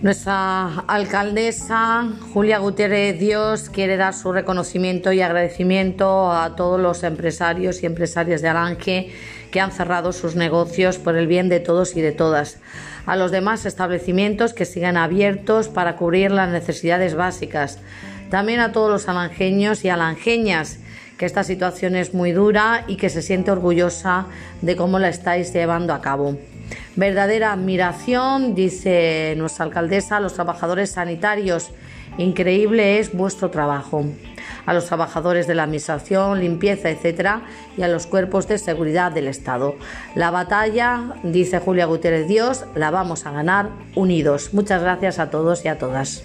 [0.00, 7.82] Nuestra alcaldesa Julia Gutiérrez Dios quiere dar su reconocimiento y agradecimiento a todos los empresarios
[7.82, 9.10] y empresarias de Alange
[9.50, 12.58] que han cerrado sus negocios por el bien de todos y de todas.
[13.06, 17.80] A los demás establecimientos que sigan abiertos para cubrir las necesidades básicas.
[18.30, 20.78] También a todos los alangeños y alangeñas
[21.18, 24.26] que esta situación es muy dura y que se siente orgullosa
[24.62, 26.36] de cómo la estáis llevando a cabo.
[26.98, 31.70] Verdadera admiración, dice nuestra alcaldesa, a los trabajadores sanitarios.
[32.18, 34.04] Increíble es vuestro trabajo.
[34.66, 37.42] A los trabajadores de la administración, limpieza, etcétera,
[37.76, 39.76] y a los cuerpos de seguridad del Estado.
[40.16, 44.52] La batalla, dice Julia Gutiérrez Dios, la vamos a ganar unidos.
[44.52, 46.24] Muchas gracias a todos y a todas.